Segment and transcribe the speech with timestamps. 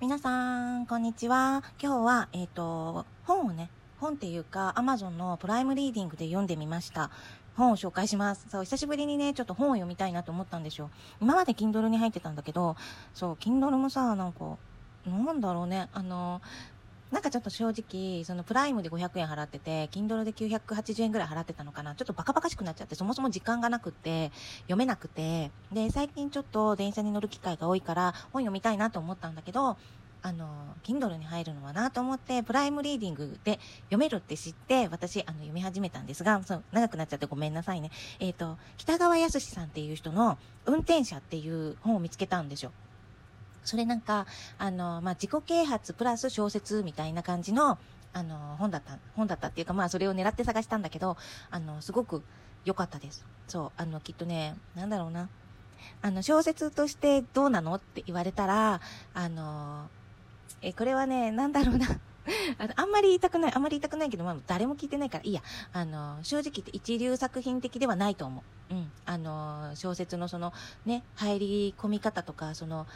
[0.00, 1.64] 皆さん、こんにちは。
[1.82, 7.10] 今日は、えっ、と、本をね、本っていうか、Amazon のプライムリーディングで読んでみました。
[7.56, 8.46] 本を紹介します。
[8.48, 10.88] そう、久しぶりにね、ちょっと本を読みたいなと思ったんですよ。
[11.20, 12.76] 今まで Kindle に入ってたんだけど、
[13.12, 14.56] そう、Kindle もさ、なんか、
[15.04, 16.42] なんだろうね、あの、
[17.10, 21.94] なんかちょっと正直、そのプライムで500円払ってて、Kindle で980円ぐらい払ってたのかな。
[21.94, 24.30] ちょっとバカバカしくなっちゃって、そもそも時間がなくて、
[24.62, 29.78] 読めなくて、で、最近ちょっと電車に乗る機会が多いから、本読みたいなと思ったんだけど、
[30.20, 37.90] あの、Kindle に入るのはなと思って、プライムリーディングで読めるって知って、私、あの、読み始めたんですが、そう、長くなっちゃってごめんなさいね。
[38.18, 40.36] えっ、と、北川康さんっていう人の、
[40.66, 42.72] 運転者っていう本を見つけたんですよ。
[43.68, 44.26] それなんか、
[44.58, 47.78] あの、まあ、自己啓発プラス小説みたいな感じの、
[48.14, 51.18] あの、本だった、本だったっていうか、まあ、それを狙って探したんだけど、
[51.50, 52.22] あの、すごく
[52.64, 53.26] 良かったです。
[53.46, 55.28] そう、あの、きっとね、なんだろうな。
[56.00, 58.80] あの、小説としてどうなのって言われたら、
[59.12, 59.88] あの、
[60.62, 61.86] え、これはね、なんだろうな。
[62.58, 65.42] あのあんまり言いたくない、あんまり言いたくないけど、まあ、誰も聞いてないから、いいや。
[65.72, 68.74] あの、正直言って一流作品的ではないと思う。
[68.74, 68.92] うん。
[69.06, 70.52] あの、小説のその、
[70.84, 72.86] ね、入り込み方とか、その、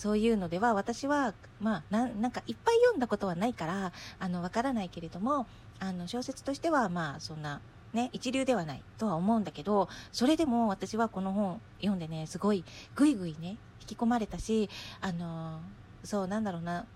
[0.00, 5.46] そういうのでは、私は、まあ、なん、なんか、いっぱい読んだことはないから、あの、わからないけれども、
[5.78, 7.60] あの、小説としては、まあ、そんな、
[7.92, 14.70] ね、一流ではないとは思うんだけど、それでも私はこの本読んでね、すごい、ぐいぐいね、引き込まれたし、
[15.02, 15.60] あの、
[16.02, 16.86] そう、なんだろうな、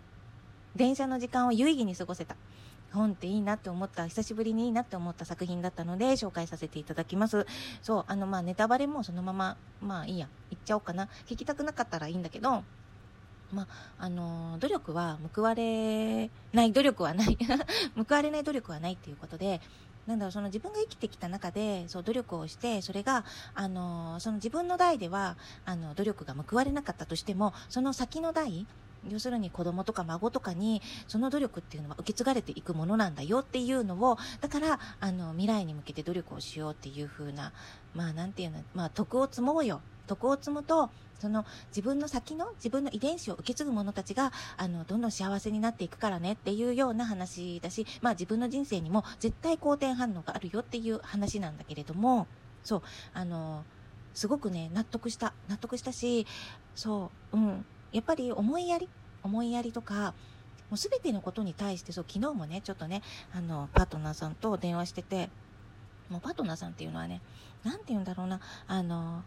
[0.75, 2.37] 電車の時間を有意義に過ごせた。
[2.91, 7.45] 本っていいなって思った、久しぶりにいいなって思った作品だったので、紹介させていただきます。
[7.83, 11.11] そう、あの、まあ、ネタバレもそのまま、まあいいや、言っちゃおうかな。
[11.27, 12.63] 聞きたくなかったらいいんだけど、
[13.55, 17.39] まあ、あの、努力は報われない努力はない。
[17.97, 19.61] 報われない努力はないっていうことで、
[20.07, 28.67] なんだろう、その自分が生きてきた中で、そう、努力をして、それが、あの、その自分の代では、あの、努力が報われなかったとしても、その先の代、
[29.09, 37.53] 要するに子供とか孫とかに、その努力っていうのは受け継がれていくものなんだよっていうのを、だから、あの、未来に向けて努力をしようっていう風な、
[37.93, 39.81] まあ、なんていうの、まあ、徳を積もうよ。
[40.07, 52.27] 徳を積むと、その自分の先の自分の遺伝子を受け継ぐ者たちが、あの、どんどん幸せになっていくからねっていうような話だし、まあ自分の人生にも絶対好転反応があるよっていう話なんだけれども、
[52.63, 52.83] そう、
[53.13, 53.65] あの、
[54.13, 55.35] すごくね、納得した。
[55.49, 56.27] 納得したし、
[56.75, 57.67] そう、うん。
[57.95, 58.91] やっぱり思いやり
[59.23, 60.17] 思いやりとか、
[60.71, 65.31] もうすべてのことに対して、そう、昨日もね、ちょっとね、あの、パートナーさんと電話してて、
[66.09, 67.23] もうパートナーさんっていうのはね、
[67.65, 69.25] なんて言うんだろうな、あの、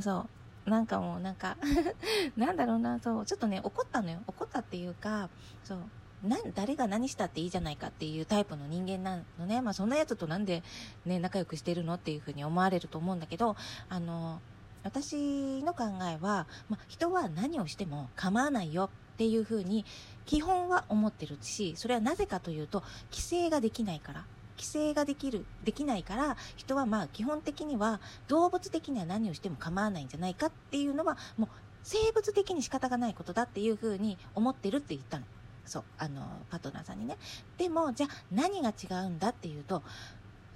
[0.00, 0.30] そ
[0.66, 1.56] う、なんかもうなんか
[2.36, 4.22] なんだろうな、そう、ちょっとね、怒ったのよ。
[4.26, 5.30] 怒ったっていうか、
[5.62, 5.76] そ
[6.22, 9.62] う、な、誰が何したっていいじゃないかっていうタイプの人間なのね。
[9.62, 10.62] まあそんなやつとなんで
[11.04, 13.56] ね、仲良くしてるのっていうふうに思われると思うんだけど、
[13.88, 14.42] あの、
[14.82, 19.84] 私の考えは、まあ人は何をしても構わないよっていうふうに
[20.26, 24.24] 基本は思ってるし、それはなぜかというと、規制ができないから。
[24.56, 27.98] 規制ができる、できないから、人はまあ基本的には
[28.28, 31.48] 動物的には何をしても構わないんじゃないかっていうのは、もう
[31.82, 35.24] 生物的に仕方がないことだっていうふうに思ってるって言ったの。
[35.64, 37.16] そう、あの、パートナーさんにね。
[37.56, 39.82] でも、じゃあ何が違うんだっていうと、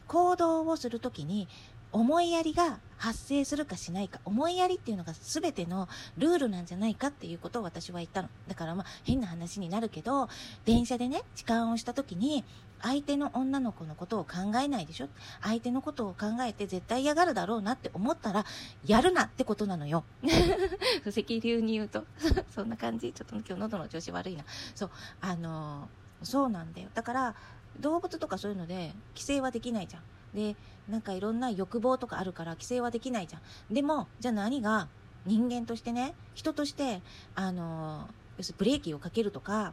[0.06, 1.48] 行動をするときに、
[1.92, 4.19] 思いやりが発生するかしないか。
[4.25, 8.28] 思いやりっていうのが全てのルールなんじゃないかっていうことを私は言ったの。
[8.48, 10.28] だからまあ変な話になるけど、
[10.65, 12.44] 電車でね、痴漢をした時に、
[12.81, 15.09] 相手の女の子のことを考えないでしょ？
[15.43, 18.47] 相手のことを考えて絶対嫌がるだろうなって思ったら、
[18.87, 20.04] やるなってことなのよ。
[21.06, 22.04] 石流に言うと。
[22.54, 23.12] そんな感じ。
[23.12, 24.44] ちょっと今日喉の調子悪いな。
[24.75, 24.91] そう。
[25.20, 26.88] あのーそうなんだよ。
[26.94, 27.34] だから、
[27.81, 30.03] 動物とかそういうので規制はできないじゃん。
[30.34, 30.56] で、
[30.88, 33.74] なんかいろんな欲望とかあるから規制はできないじゃん。
[33.74, 34.88] でも、じゃあ何が
[35.26, 37.00] 人間としてね、人として、
[37.34, 39.72] あの要するにブレーキをかけるとか、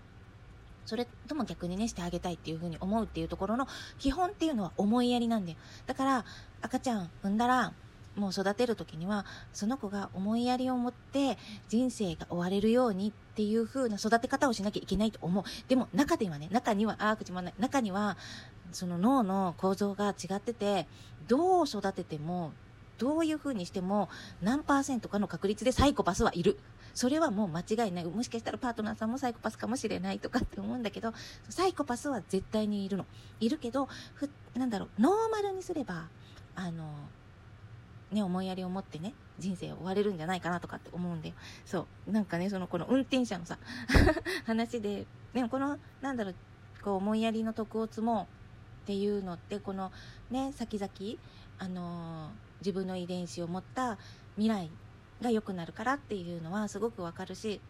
[0.85, 3.67] それとも逆にね、してあげたいっていうふうに思うっていうところの
[3.99, 5.57] 基本っていうのは思いやりなんだよ。
[5.85, 6.25] だから、
[6.61, 7.73] 赤ちゃん産んだら、
[8.15, 11.37] もう育てる時には、その子が思いやりを持って
[11.69, 15.43] 人生が終われるようにっていう風な育て方をしなきゃいけないと思う。
[15.69, 17.53] でも中ではね、中には、あー、口まんない。
[17.57, 18.17] 中には、
[18.71, 20.87] その脳の構造が違ってて、
[21.27, 22.51] どう育てても、
[22.97, 24.09] どういう風にしても、
[24.41, 26.59] 何パーセントかの確率でサイコパスはいる。
[26.93, 28.05] それはもう間違いない。
[28.05, 31.13] もしかしたらパートナーさんもサイコパスかもしれないとかって思うんだけど、
[31.49, 33.05] サイコパスは絶対にいるの。
[33.39, 36.09] いるけど、ふ、なんだろう、ノーマルにすれば、
[36.55, 36.93] あの、
[38.11, 41.35] ね、思いやりを持ってね、人生を終われるんじゃないかなとかって思うんだよ。
[41.65, 42.11] そう。
[42.11, 43.57] なんかね、その、この運転者のさ、
[44.45, 46.35] 話で、でもこの、なんだろう、
[46.83, 48.40] こう、思いやりの徳を積もう
[48.91, 49.89] っていうのって、この、
[50.29, 51.17] ね、先々、
[51.59, 52.29] あの
[52.59, 53.97] 自分の遺伝子を持った
[54.35, 54.69] 未来
[55.21, 57.61] が良くなるからっていうのはすごくわかるし、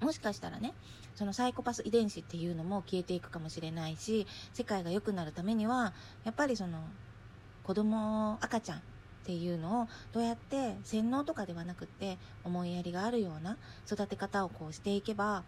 [0.00, 0.74] もしかしたらね
[1.14, 5.94] そのサイコパス遺伝子っていうのも消えていくかもしれないし世界が良くなるためには
[6.24, 6.80] やっぱりその
[7.62, 8.80] 子供赤ちゃんっ
[9.24, 15.44] ていうのをどうやって洗脳とかではなくって思いやりがあるような育て方をこうしていけば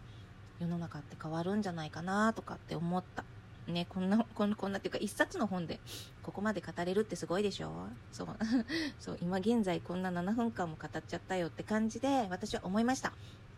[0.59, 3.25] 世の中って変わるんじゃないかなとかって思った。
[3.67, 5.79] ねこんなこんこんなっていうか一冊の本で
[6.23, 7.71] ここまで語れるってすごいでしょ？
[8.11, 8.27] そう。
[8.99, 13.13] そう今現在こんな7分間も語っちゃったよって感じで私は思いました。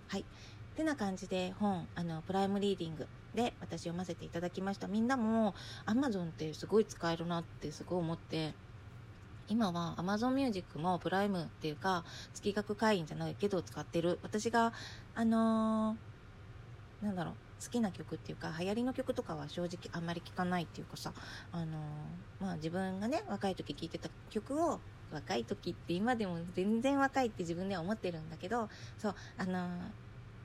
[0.08, 0.22] はい。
[0.22, 0.24] っ
[0.76, 4.88] てな感じで本あのプライムリーディングで私読ませていただきました。
[4.88, 5.54] みんなも
[5.86, 8.54] Amazon ってすごい使えるなってすごい思って
[9.50, 14.20] 今は Amazon Music もプライムっていうか月額会員じゃないけど使ってる。
[14.24, 14.74] 私が
[15.16, 17.36] あのー、なんだろう。
[17.62, 21.14] 好きな曲っていうか流行りの曲とかは正直あんまり聴かないっていうかさ
[21.52, 21.78] あの、
[22.40, 24.80] まあ自分がね若い時聴いてた曲を
[25.12, 29.92] 若い時って今でも全然若いって自分では思ってるんだけどそうあの、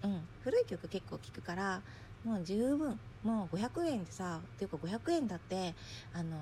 [0.02, 1.82] うん古い曲結構聴くから
[2.24, 5.74] もう十分もう500円でさっていうか500円だって
[6.12, 6.36] あの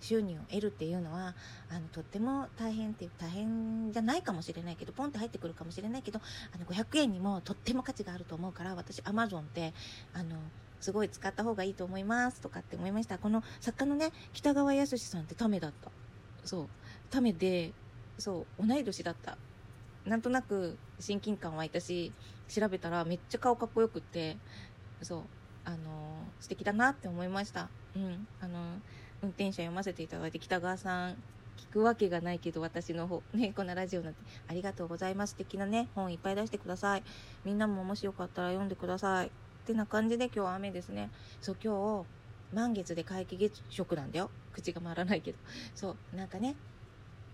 [0.00, 1.34] 収入を得るっていうのは
[1.70, 6.20] あのとっても大変っていう大変じゃないかもしれないけどポンって入ってくるかもしれないけど
[6.54, 9.74] あの500円にもとっても価値があると思うから私アマゾンって
[10.12, 10.36] あの
[10.80, 13.18] すごい使った方がいいと思いますとかって思いました。
[13.18, 15.90] この作家のね北川康さんってためだった。
[16.44, 16.68] そう。
[17.10, 17.72] ためで
[18.18, 19.36] そう同い年だった。
[20.06, 22.12] なんとなく親近感湧いたし
[22.48, 24.38] 調べたらめっちゃ顔かっこよくって
[25.02, 25.22] そう。
[25.66, 25.76] あの
[26.40, 27.68] 素敵だなって思いました。
[27.94, 28.26] うん。
[28.40, 28.78] あの
[29.22, 31.16] 運転者読ませていただいて北川さん
[31.56, 37.02] 聞くわけがないけど私の方 ねこんなラジオなんてありがとうございます的なね本いっぱい出してください。
[37.44, 39.28] みんなももしよかったら読んでください。
[39.28, 39.30] っ
[39.66, 41.10] てな感じで今日は雨ですね。
[41.40, 42.06] そう今日
[42.54, 44.30] 満月で皆既月食なんだよ。
[44.52, 45.38] 口が回らないけど。
[45.74, 46.56] そうなんかね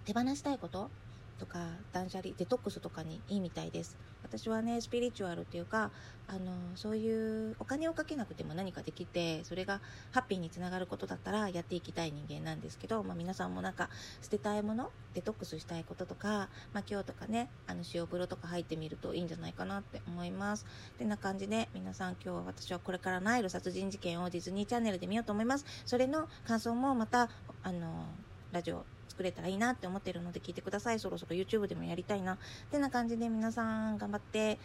[0.05, 0.91] 手放したいこと
[1.39, 1.59] とか
[1.93, 3.97] 断捨離デトックスとかにいいみたいです。
[4.23, 5.93] 私はねスピリチュアルっていうか
[6.27, 9.81] あのそういうお金をかけなくても何かできてそれが
[10.11, 13.89] ハッピーにつながることだったらやっていきたい人間なんですけど、まあ、皆さんもなんか
[14.23, 20.67] 捨てたいものデトックスしたいこととか、まあ、今日とかねあの塩風呂とか入ってみるといいんじゃないかなって思います。
[20.99, 25.65] てな感じで皆さん今日は私はこれからナイル殺人事件をディズニーチャンネルで見ようと思います。
[25.85, 27.29] それの感想もまた
[27.63, 28.07] あの
[28.51, 28.85] ラジオ
[29.17, 31.01] 作れたらいいなって思ってるので聞いてください。
[31.01, 32.35] そろそろ YouTube でもやりたいな。
[32.35, 32.39] っ
[32.71, 34.59] てな感じで皆さん頑張って。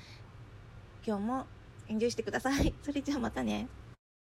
[1.07, 1.47] 今日も
[1.87, 2.73] エンジョイしてください。
[2.83, 3.69] それじゃあまたね。